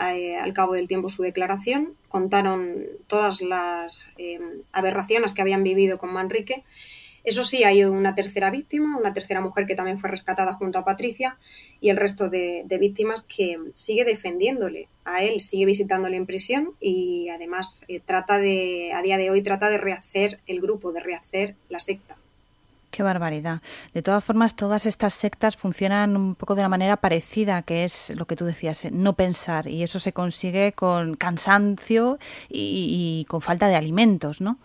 [0.00, 4.40] eh, al cabo del tiempo su declaración, contaron todas las eh,
[4.72, 6.64] aberraciones que habían vivido con Manrique
[7.24, 10.84] eso sí, hay una tercera víctima, una tercera mujer que también fue rescatada junto a
[10.84, 11.38] Patricia
[11.80, 17.30] y el resto de, víctimas que sigue defendiéndole a él, sigue visitándole en prisión y
[17.30, 21.56] además eh, trata de, a día de hoy, trata de rehacer el grupo, de rehacer
[21.70, 22.16] la secta.
[22.90, 23.62] Qué barbaridad.
[23.94, 28.12] De todas formas, todas estas sectas funcionan un poco de una manera parecida, que es
[28.14, 29.66] lo que tú decías, eh, no pensar.
[29.66, 34.58] Y eso se consigue con cansancio y con falta de alimentos, ¿no?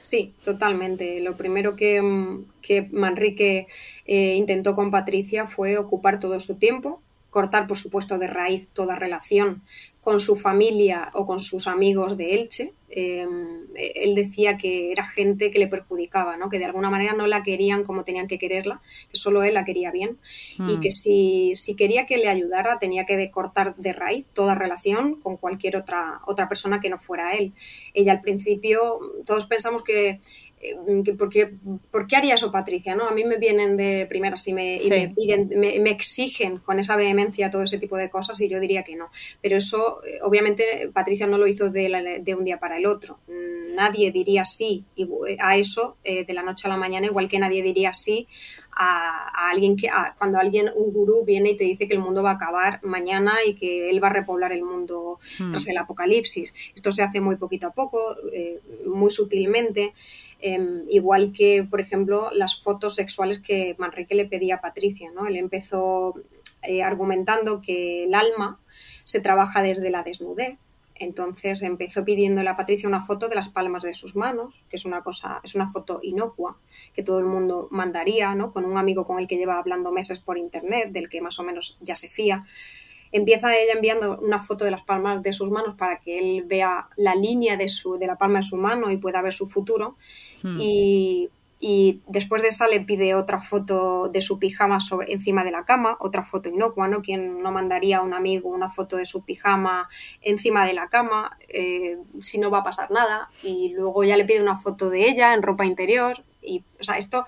[0.00, 1.20] Sí, totalmente.
[1.20, 2.46] Lo primero que, mm,
[2.92, 3.66] Manrique
[4.06, 8.96] eh, intentó con Patricia fue ocupar todo su tiempo, cortar, por supuesto, de raíz toda
[8.96, 9.62] relación
[10.00, 12.72] con su familia o con sus amigos de Elche.
[12.96, 16.48] Em, él decía que era gente que le perjudicaba, ¿no?
[16.48, 18.80] que de alguna manera no la querían como tenían que quererla,
[19.10, 20.18] que solo él la quería bien
[20.58, 20.80] y mm.
[20.80, 25.36] que si, si, quería que le ayudara tenía que cortar de raíz toda relación con
[25.36, 27.52] cualquier otra, otra persona que no fuera él.
[27.94, 30.20] Ella al principio, todos pensamos que
[31.18, 31.54] ¿por qué,
[31.90, 32.94] ¿por qué haría eso Patricia?
[32.94, 33.08] ¿no?
[33.08, 34.78] A mí me vienen de primeras y, me,
[35.56, 39.10] me, exigen con esa vehemencia todo ese tipo de cosas y yo diría que no.
[39.42, 43.18] Pero eso, eh, obviamente, Patricia no lo hizo de, de un día para el otro.
[43.28, 44.84] Mm, nadie diría sí
[45.40, 48.26] a eso eh, de la noche a la mañana, igual que nadie diría sí
[48.72, 52.30] a, alguien que cuando alguien, un gurú viene y te dice que el mundo va
[52.30, 55.50] a acabar mañana y que él va a repoblar el mundo hmm.
[55.50, 56.54] tras el apocalipsis.
[56.74, 58.16] Esto se hace muy poquito a poco,
[58.86, 59.92] muy sutilmente.
[60.46, 65.10] Em, igual que, por ejemplo, las fotos sexuales que Manrique le pedía a Patricia.
[65.10, 65.26] ¿no?
[65.26, 66.12] Él empezó
[66.62, 68.60] eh, argumentando que el alma
[69.04, 70.58] se trabaja desde la desnudez.
[70.96, 74.84] Entonces empezó pidiéndole a Patricia una foto de las palmas de sus manos, que es
[74.84, 76.58] una cosa, es una foto inocua
[76.92, 78.52] que todo el mundo mandaría, ¿no?
[78.52, 81.42] Con un amigo con el que lleva hablando meses por internet, del que más o
[81.42, 82.44] menos ya se fía.
[83.14, 86.88] Empieza ella enviando una foto de las palmas de sus manos para que él vea
[86.96, 89.96] la línea de, su, de la palma de su mano y pueda ver su futuro.
[90.42, 90.56] Hmm.
[90.58, 95.52] Y, y después de esa le pide otra foto de su pijama sobre, encima de
[95.52, 97.02] la cama, otra foto inocua, ¿no?
[97.02, 99.88] Quien no mandaría a un amigo una foto de su pijama
[100.20, 104.24] encima de la cama eh, si no va a pasar nada y luego ya le
[104.24, 107.26] pide una foto de ella en ropa interior y, o sea, esto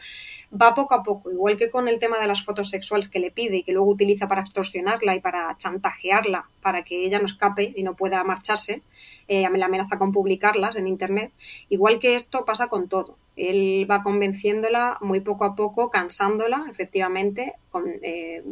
[0.50, 3.30] va poco a poco, igual que con el tema de las fotos sexuales que le
[3.30, 7.72] pide y que luego utiliza para extorsionarla y para chantajearla para que ella no escape
[7.76, 8.82] y no pueda marcharse,
[9.28, 11.32] eh, la amenaza con publicarlas en Internet,
[11.68, 13.16] igual que esto pasa con todo.
[13.36, 18.42] Él va convenciéndola muy poco a poco, cansándola, efectivamente, con, eh,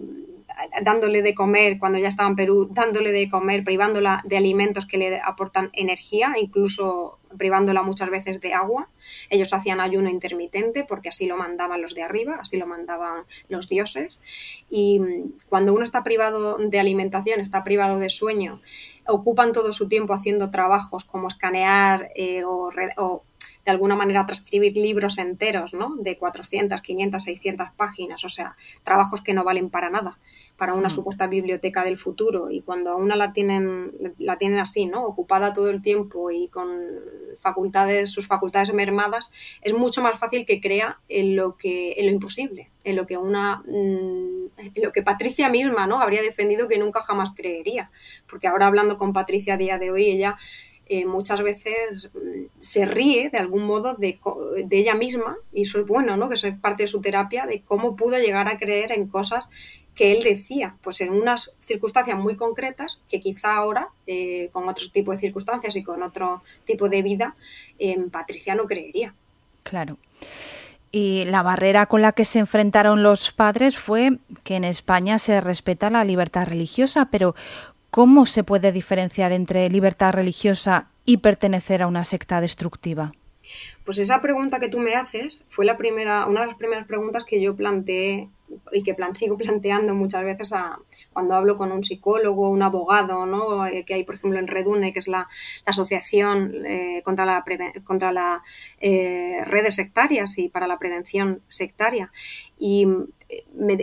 [0.82, 4.98] dándole de comer cuando ya estaba en Perú, dándole de comer, privándola de alimentos que
[4.98, 8.88] le aportan energía, incluso privándola muchas veces de agua.
[9.30, 13.68] Ellos hacían ayuno intermitente porque así lo mandaban los de arriba, así lo mandaban los
[13.68, 14.20] dioses.
[14.70, 15.00] Y
[15.48, 18.60] cuando uno está privado de alimentación, está privado de sueño,
[19.06, 23.22] ocupan todo su tiempo haciendo trabajos como escanear eh, o
[23.64, 25.96] de alguna manera transcribir libros enteros, ¿no?
[25.96, 30.18] De 400, 500, 600 páginas, o sea, trabajos que no valen para nada,
[30.56, 32.50] para una supuesta biblioteca del futuro.
[32.50, 35.04] Y cuando a una la tienen, la tienen así, ¿no?
[35.04, 36.68] Ocupada todo el tiempo y con
[37.40, 39.30] facultades, sus facultades mermadas,
[39.62, 43.16] es mucho más fácil que crea en lo que, en lo imposible, en lo que
[43.16, 46.00] una, en lo que Patricia misma, ¿no?
[46.00, 47.90] Habría defendido que nunca jamás creería.
[48.28, 50.36] Porque ahora hablando con Patricia a día de hoy, ella
[50.86, 54.18] eh, muchas veces mm, se ríe de algún modo de,
[54.64, 56.28] de, ella misma, y eso es bueno, ¿no?
[56.28, 59.50] que eso es parte de su terapia, de cómo pudo llegar a creer en cosas
[59.94, 64.90] que él decía, pues en unas circunstancias muy concretas, que quizá ahora, eh, con otro
[64.90, 67.36] tipo de circunstancias y con otro tipo de vida,
[67.78, 69.14] eh, Patricia no creería.
[69.62, 69.98] Claro.
[70.90, 75.40] Y la barrera con la que se enfrentaron los padres fue que en España se
[75.40, 77.34] respeta la libertad religiosa, pero
[77.94, 83.12] ¿Cómo se puede diferenciar entre libertad religiosa y pertenecer a una secta destructiva?
[83.84, 87.22] Pues esa pregunta que tú me haces fue la primera, una de las primeras preguntas
[87.22, 88.30] que yo planteé
[88.72, 90.80] y que sigo planteando muchas veces a,
[91.12, 93.64] cuando hablo con un psicólogo, un abogado, ¿no?
[93.64, 95.28] Eh, que hay, por ejemplo, en Redune, que es la,
[95.64, 97.44] Asociación eh, contra la,
[97.84, 98.42] contra la
[98.80, 102.10] eh, redes sectarias y para la prevención sectaria.
[102.58, 102.88] Y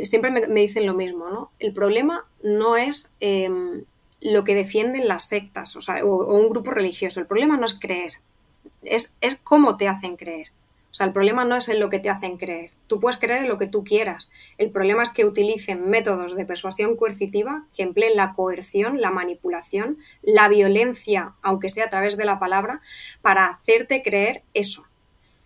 [0.03, 1.51] siempre me, me, dicen lo mismo, ¿no?
[1.59, 3.85] El problema no es em,
[4.21, 7.19] lo que defienden las sectas o, sea, o, un grupo religioso.
[7.19, 8.13] El problema no es creer,
[8.83, 10.47] es, es cómo te hacen creer.
[10.91, 12.71] O sea, el problema no es en lo que te hacen creer.
[12.87, 14.29] Tú puedes creer en lo que tú quieras.
[14.57, 19.99] El problema es que utilicen métodos de persuasión coercitiva que empleen la coerción, la manipulación,
[20.21, 22.81] la violencia, aunque sea a través de la palabra,
[23.21, 24.85] para hacerte creer eso.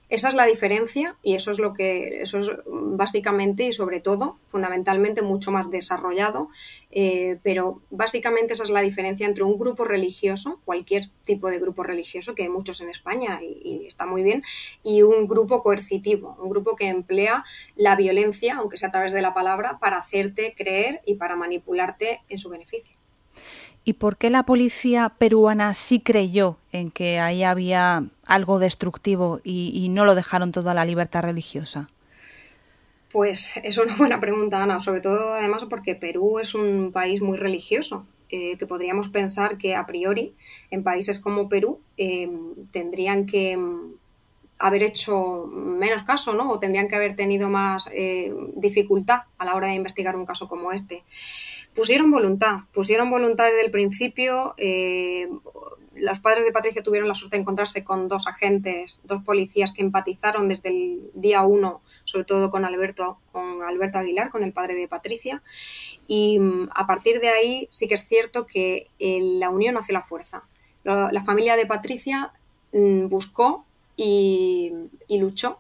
[0.08, 4.38] Esa es la diferencia y eso es lo que, eso es básicamente y sobre todo,
[4.46, 6.50] fundamentalmente, mucho más desarrollado,
[6.92, 11.82] eh, pero básicamente esa es la diferencia entre un grupo religioso, cualquier tipo de grupo
[11.82, 14.44] religioso, que hay muchos en España y, y está muy bien,
[14.84, 17.44] y un grupo coercitivo, un grupo que emplea
[17.76, 22.22] la violencia, aunque sea a través de la palabra, para hacerte creer y para manipularte
[22.30, 22.96] en su beneficio.
[23.86, 29.72] ¿Y por qué la policía peruana sí creyó en que ahí había algo destructivo y,
[29.74, 31.88] y, no lo dejaron toda la libertad religiosa?
[33.12, 37.38] Pues es una buena pregunta, Ana, sobre todo además porque Perú es un país muy
[37.38, 40.34] religioso, eh, que podríamos pensar que a priori
[40.72, 42.28] en países como Perú eh,
[42.72, 43.56] tendrían que
[44.58, 46.50] haber hecho menos caso, ¿no?
[46.50, 50.48] O tendrían que haber tenido más eh, dificultad a la hora de investigar un caso
[50.48, 51.04] como este
[51.76, 54.56] pusieron voluntad, pusieron voluntad desde el principio.
[54.58, 55.28] Eh,
[55.96, 59.82] los padres de Patricia tuvieron la suerte de encontrarse con dos agentes, dos policías que
[59.82, 64.76] empatizaron desde el día uno, sobre todo con Alberto, con Alberto Aguilar, con el padre
[64.76, 65.42] de Patricia.
[66.08, 69.94] Y mm, a partir de ahí sí que es cierto que eh, la unión hace
[69.94, 70.48] la fuerza.
[70.84, 72.32] La, familia de Patricia
[72.72, 73.66] mm, buscó
[73.98, 74.72] y,
[75.08, 75.60] y luchó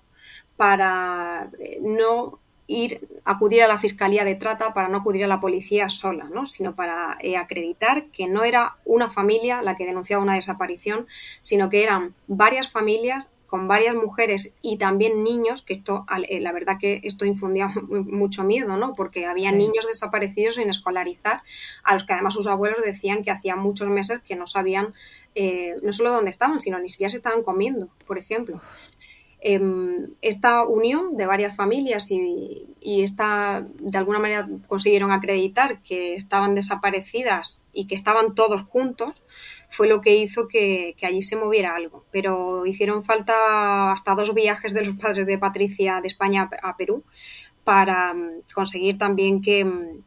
[0.56, 5.40] para eh, no ir acudir a la fiscalía de trata para no acudir a la
[5.40, 6.46] policía sola, ¿no?
[6.46, 11.08] sino para eh, acreditar que no era una familia la que denunciaba una desaparición,
[11.42, 16.52] sino que eran varias familias con varias mujeres y también niños, que esto, eh, la
[16.52, 18.96] verdad que esto infundía mucho miedo, ¿no?
[18.96, 19.56] Porque había sí.
[19.56, 21.42] niños desaparecidos sin escolarizar,
[21.84, 24.94] a los que además sus abuelos decían que hacía muchos meses que no sabían
[25.36, 28.62] eh, no solo dónde estaban, sino ni siquiera se estaban comiendo, por ejemplo
[29.48, 29.62] eh,
[30.22, 36.56] esta unión de varias familias y, y, esta, de alguna manera consiguieron acreditar que estaban
[36.56, 39.22] desaparecidas y que estaban todos juntos,
[39.70, 42.06] fue lo que hizo que, que allí se moviera algo.
[42.12, 47.04] Pero hicieron falta hasta dos viajes de los padres de Patricia de España a Perú
[47.64, 50.04] para mm, conseguir también que mm,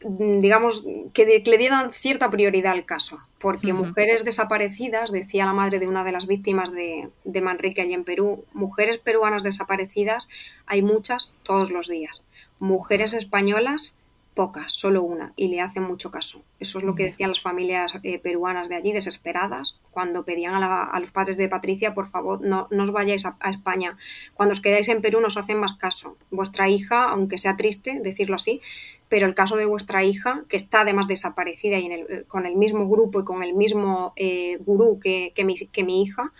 [0.00, 3.18] digamos, que, le dieran cierta prioridad al caso.
[3.38, 7.94] Porque mujeres desaparecidas, decía la madre de una de las víctimas de, de Manrique allí
[7.94, 10.28] en Perú, mujeres peruanas desaparecidas
[10.66, 12.24] hay muchas todos los días.
[12.58, 13.97] Mujeres españolas
[14.38, 16.44] pocas, solo una, y le hacen mucho caso.
[16.60, 21.00] Eso es lo que decían las familias eh, peruanas de allí, desesperadas, cuando pedían a,
[21.00, 23.98] los padres de Patricia, por favor, no, no os vayáis a, España.
[24.34, 26.16] Cuando os quedáis en Perú nos hacen más caso.
[26.30, 28.60] Vuestra hija, aunque sea triste decirlo así,
[29.08, 32.54] pero el caso de vuestra hija, que está además desaparecida y en el, con el
[32.54, 36.32] mismo grupo y con el mismo eh, gurú que, que, mi, que mi hija,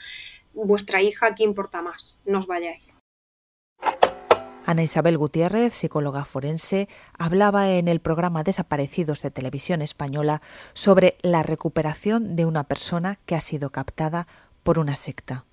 [0.55, 2.98] vuestra hija aquí importa más, no os vayáis.
[4.69, 10.43] Ana Isabel Gutiérrez, psicóloga forense, hablaba en el programa Desaparecidos de Televisión Española
[10.75, 14.27] sobre la recuperación de una persona que ha sido captada
[14.63, 15.47] por una secta.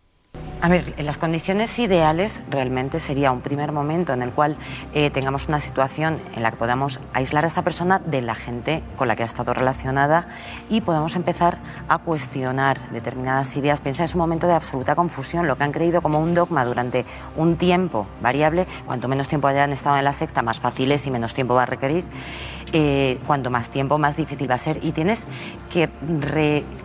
[0.61, 4.57] A ver, en las condiciones ideales realmente sería un primer momento en el cual
[4.93, 8.81] eh, tengamos una situación en la que podamos aislar a esa persona de la gente
[8.95, 10.27] con la que ha estado relacionada
[10.69, 13.79] y podamos empezar a cuestionar determinadas ideas.
[13.81, 17.05] Piensa, es un momento de absoluta confusión, lo que han creído como un dogma durante
[17.35, 21.11] un tiempo variable, cuanto menos tiempo hayan estado en la secta, más fácil es y
[21.11, 22.05] menos tiempo va a requerir.
[22.73, 25.27] Eh, cuanto más tiempo, más difícil va a ser y tienes
[25.71, 25.89] que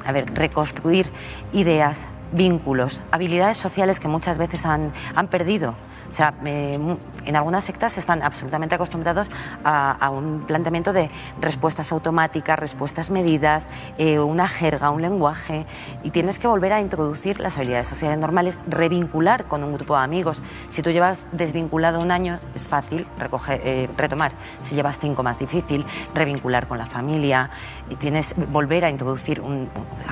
[0.05, 1.11] a ver, reconstruir
[1.53, 5.75] ideas, vínculos, habilidades sociales que muchas veces han, han perdido.
[6.11, 9.29] O sea, en algunas sectas están absolutamente acostumbrados
[9.65, 11.09] a, un planteamiento de
[11.41, 15.67] respuestas automáticas, respuestas medidas, eh, una jerga, un lenguaje,
[16.03, 20.03] y tienes que volver a introducir las habilidades sociales normales, revincular con un grupo de
[20.03, 20.43] amigos.
[20.69, 23.07] Si tú llevas desvinculado un año, es fácil
[23.49, 24.33] eh, retomar.
[24.63, 27.51] Si llevas cinco, más difícil, revincular con la familia,
[27.89, 29.69] y tienes volver a introducir un,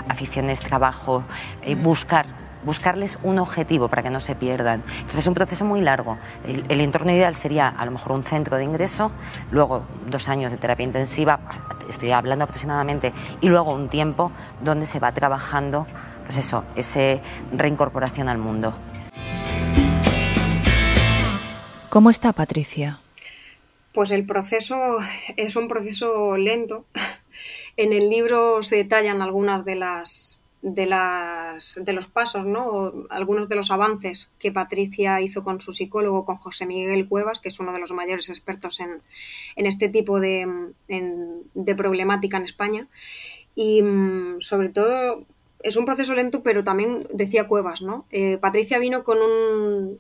[0.09, 1.25] aficiones, trabajo,
[1.63, 4.85] eh, buscar buscarles un objetivo para que no se pierdan.
[4.91, 6.19] Entonces es un proceso muy largo.
[6.45, 9.11] El, entorno ideal sería a lo mejor un centro de ingreso,
[9.51, 11.41] luego dos años de terapia intensiva,
[11.89, 15.87] estoy hablando aproximadamente, y luego un tiempo donde se va trabajando,
[16.27, 17.21] pues eso, esa
[17.53, 18.77] reincorporación al mundo.
[21.89, 23.01] ¿Cómo está Patricia?
[23.93, 24.99] Pues el proceso
[25.39, 26.85] es un proceso lento.
[27.77, 30.38] En el libro se detallan algunas de las
[30.75, 32.93] de, las, de los pasos, ¿no?
[33.11, 37.49] algunos de los avances que Patricia hizo con su psicólogo, con José Miguel Cuevas, que
[37.49, 39.01] es uno de los mayores expertos en,
[39.57, 42.89] este tipo de, de, problemática en España.
[43.55, 45.25] Y mm, sobre todo
[45.61, 48.07] es un proceso lento, pero también decía Cuevas, ¿no?
[48.11, 49.99] Eh, Patricia vino con un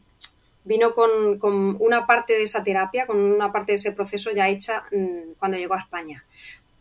[0.64, 4.48] vino con, con, una parte de esa terapia, con una parte de ese proceso ya
[4.48, 6.24] hecha mm, cuando llegó a España.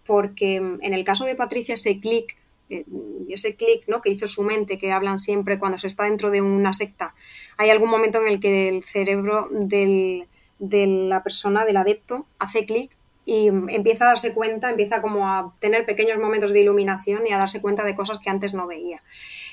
[0.06, 2.36] Porque mm, en el caso de Patricia ese clic
[2.70, 2.86] eh,
[3.30, 4.02] ese clic ¿no?
[4.02, 7.14] que hizo su mente, que hablan siempre cuando se está dentro de una secta,
[7.58, 10.28] hay algún momento en el que el cerebro del,
[10.60, 12.92] de la persona, del adepto, hace clic
[13.26, 17.38] y empieza a darse cuenta, empieza como a tener pequeños momentos de iluminación y a
[17.38, 19.02] darse cuenta de cosas que antes no veía.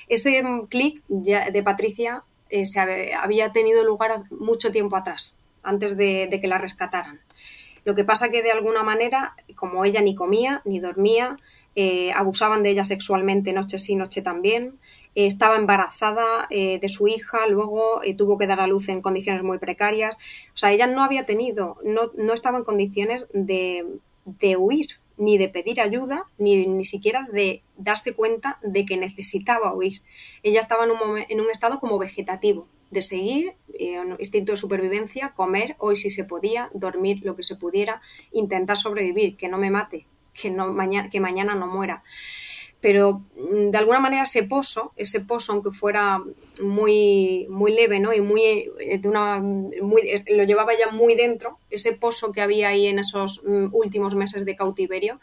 [0.07, 6.39] Ese clic de Patricia eh, se había tenido lugar mucho tiempo atrás, antes de, de
[6.39, 7.19] que la rescataran.
[7.83, 11.37] Lo que pasa que de alguna manera, como ella ni comía ni dormía,
[11.75, 14.79] eh, abusaban de ella sexualmente noche sí, noche también.
[15.13, 19.43] Eh, estaba embarazada eh, de su hija, luego tuvo que dar a luz en condiciones
[19.43, 20.15] muy precarias.
[20.53, 23.85] O sea, ella no había tenido, no, no estaba en condiciones de,
[24.23, 29.73] de huir, ni de pedir ayuda, ni, ni siquiera de darse cuenta de que necesitaba
[29.73, 30.01] huir.
[30.43, 33.55] Ella estaba en un, en un estado como vegetativo, de seguir,
[34.19, 38.01] instinto de supervivencia, comer, hoy si se podía, dormir lo que se pudiera,
[38.31, 40.05] intentar sobrevivir, que no me mate,
[40.39, 42.03] que, no, mañana, no muera.
[42.81, 46.21] Pero mm, de alguna manera ese pozo, ese pozo, aunque fuera
[46.61, 48.13] muy, muy leve, ¿no?
[48.13, 48.43] Y muy,
[48.79, 52.99] eh, de una, muy, lo llevaba ya muy dentro, ese pozo que había ahí en
[52.99, 55.19] esos mm, últimos meses de cautiverio,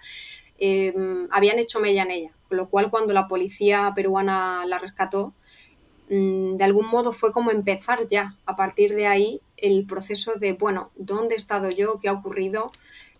[0.59, 0.95] eh,
[1.31, 2.33] habían hecho mella en ella.
[2.49, 5.35] Con lo cual, cuando la policía peruana la rescató,
[6.09, 10.55] mm, de algún modo fue como empezar ya, a partir de ahí, el proceso de,
[10.55, 11.99] bueno, ¿dónde he estado yo?
[12.01, 12.73] ¿Qué ha ocurrido?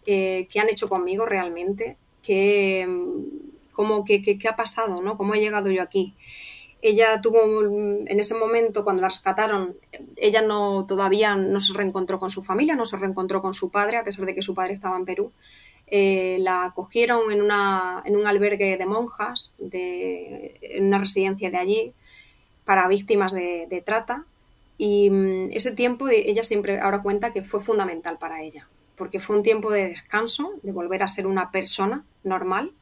[0.07, 2.89] Eh, qué han hecho conmigo realmente, qué,
[3.73, 5.17] cómo, qué, qué, ha pasado, ¿no?
[5.17, 6.15] cómo he llegado yo aquí.
[6.81, 9.77] Ella tuvo, en ese momento, cuando la rescataron,
[10.17, 13.99] ella no todavía no se reencontró con su familia, no se reencontró con su padre,
[13.99, 15.33] a pesar de que su padre estaba en Perú.
[15.87, 21.59] Eh, la acogieron en, una, en un albergue de monjas, de, en una residencia de
[21.59, 21.95] allí,
[22.65, 24.27] para víctimas de, de trata.
[24.77, 28.69] Y mm, ese tiempo ella siempre ahora cuenta que fue fundamental para ella,
[29.03, 32.73] porque fue un tiempo de descanso, de volver a ser una persona normal,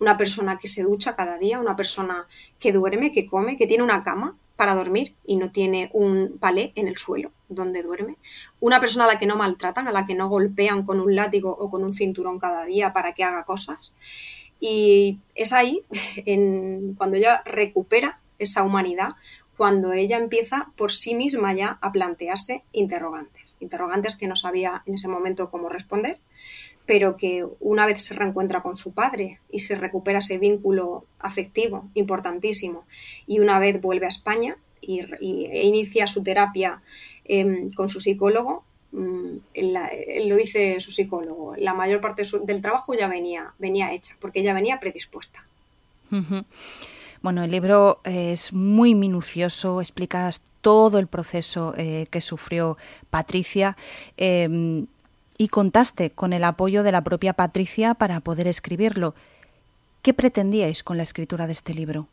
[0.00, 2.26] una persona que se ducha cada día, una persona
[2.58, 6.72] que duerme, que come, que tiene una cama para dormir y no tiene un palé
[6.74, 8.16] en el suelo donde duerme,
[8.58, 11.56] una persona a la que no maltratan, a la que no golpean con un látigo
[11.56, 13.92] o con un cinturón cada día para que haga cosas.
[14.58, 15.84] Y es ahí,
[16.26, 19.10] en, cuando ella recupera esa humanidad,
[19.58, 24.94] cuando ella empieza por sí misma ya a plantearse interrogantes, interrogantes que no sabía en
[24.94, 26.20] ese momento cómo responder,
[26.86, 31.90] pero que una vez se reencuentra con su padre y se recupera ese vínculo afectivo
[31.94, 32.86] importantísimo
[33.26, 36.80] y una vez vuelve a España y, e inicia su terapia
[37.24, 39.38] eh, con su psicólogo, mm,
[40.28, 44.54] lo dice su psicólogo, la mayor parte del trabajo ya venía, venía hecha, porque ella
[44.54, 45.44] venía predispuesta.
[46.12, 46.44] Uh.
[47.22, 52.76] Bueno, el libro es muy minucioso, explicas todo el proceso eh, que sufrió
[53.10, 53.76] Patricia.
[54.16, 54.86] Eh,
[55.38, 59.14] y contaste con el apoyo de la propia Patricia para poder escribirlo.
[60.02, 62.08] ¿Qué pretendíais con la escritura de este libro?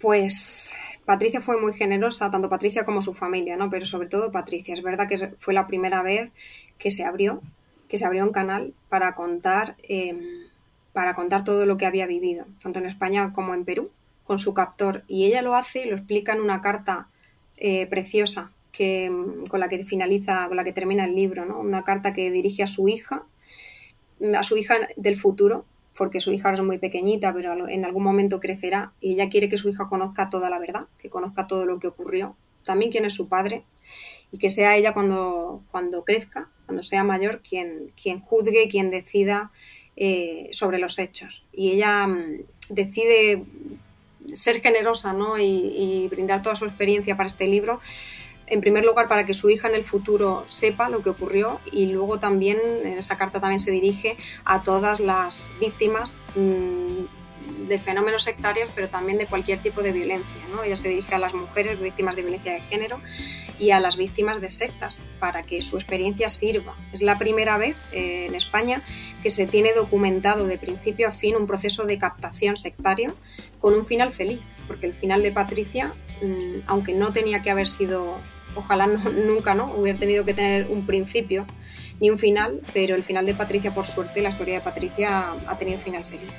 [0.00, 0.74] Pues
[1.04, 3.70] Patricia fue muy generosa, tanto Patricia como su familia, ¿no?
[3.70, 4.74] Pero sobre todo Patricia.
[4.74, 6.32] Es verdad que fue la primera vez
[6.78, 7.42] que se abrió,
[7.88, 10.18] que se abrió un canal para contar, eh,
[10.96, 13.90] para contar todo lo que había vivido, tanto en España como en Perú,
[14.24, 15.04] con su captor.
[15.08, 17.08] Y ella lo hace, lo explica en una carta
[17.58, 19.12] eh, preciosa que,
[19.50, 21.60] con la que finaliza, con la que termina el libro, ¿no?
[21.60, 23.24] Una carta que dirige a su hija,
[24.34, 25.66] a su hija del futuro,
[25.98, 29.58] porque su hija es muy pequeñita, pero en algún momento crecerá y ella quiere que
[29.58, 33.12] su hija conozca toda la verdad, que conozca todo lo que ocurrió, también quién es
[33.12, 33.64] su padre
[34.32, 39.52] y que sea ella cuando, cuando crezca, cuando sea mayor, quien, quien juzgue, quien decida
[39.96, 41.44] eh, sobre los hechos.
[41.52, 43.44] Y ella mmm, decide
[44.32, 45.38] ser generosa ¿no?
[45.38, 47.80] y, y brindar toda su experiencia para este libro
[48.46, 51.86] en primer lugar para que su hija en el futuro sepa lo que ocurrió y
[51.86, 57.04] luego también en esa carta también se dirige a todas las víctimas mmm,
[57.66, 60.40] de fenómenos sectarios, pero también de cualquier tipo de violencia.
[60.50, 60.62] ¿no?
[60.62, 63.00] Ella se dirige a las mujeres víctimas de violencia de género
[63.58, 66.76] y a las víctimas de sectas para que su experiencia sirva.
[66.92, 68.82] Es la primera vez eh, en España
[69.22, 73.16] que se tiene documentado de principio a fin un proceso de captación sectario
[73.58, 77.66] con un final feliz, porque el final de Patricia, mmm, aunque no tenía que haber
[77.66, 78.16] sido
[78.56, 78.86] ojalá
[79.26, 81.46] nunca no hubiera tenido que tener un principio
[82.00, 85.58] ni un final, pero el final de Patricia, por suerte, la historia de Patricia ha
[85.58, 86.30] tenido final feliz.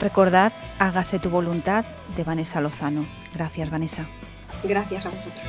[0.00, 1.84] Recordad, hágase tu voluntad
[2.16, 3.06] de Vanessa Lozano.
[3.34, 4.06] Gracias, Vanessa.
[4.64, 5.44] Gracias a vosotros.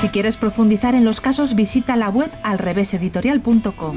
[0.00, 3.96] Si quieres profundizar en los casos, visita la web alreveseditorial.com.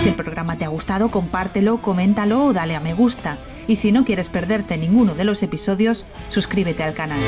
[0.00, 3.38] Si el programa te ha gustado, compártelo, coméntalo o dale a me gusta.
[3.66, 7.18] Y si no quieres perderte ninguno de los episodios, suscríbete al canal.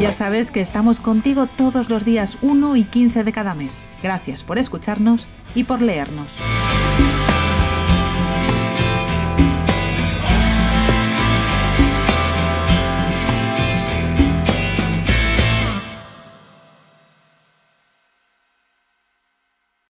[0.00, 3.86] Ya sabes que estamos contigo todos los días 1 y 15 de cada mes.
[4.02, 6.34] Gracias por escucharnos y por leernos.